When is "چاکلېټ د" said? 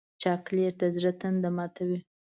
0.21-0.81